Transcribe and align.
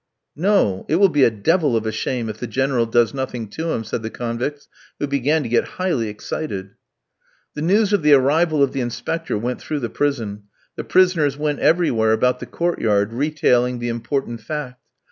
"No! 0.35 0.83
It 0.89 0.95
will 0.95 1.09
be 1.09 1.23
a 1.25 1.29
devil 1.29 1.77
of 1.77 1.85
a 1.85 1.91
shame 1.91 2.27
if 2.27 2.39
the 2.39 2.47
General 2.47 2.87
does 2.87 3.13
nothing 3.13 3.47
to 3.49 3.71
him," 3.71 3.83
said 3.83 4.01
the 4.01 4.09
convicts, 4.09 4.67
who 4.97 5.05
began 5.05 5.43
to 5.43 5.47
get 5.49 5.63
highly 5.77 6.07
excited. 6.09 6.71
The 7.53 7.61
news 7.61 7.93
of 7.93 8.01
the 8.01 8.13
arrival 8.13 8.63
of 8.63 8.71
the 8.73 8.81
Inspector 8.81 9.37
went 9.37 9.61
through 9.61 9.81
the 9.81 9.91
prison. 9.91 10.45
The 10.75 10.85
prisoners 10.85 11.37
went 11.37 11.59
everywhere 11.59 12.13
about 12.13 12.39
the 12.39 12.47
court 12.47 12.81
yard 12.81 13.13
retailing 13.13 13.77
the 13.77 13.89
important 13.89 14.41
fact. 14.41 14.81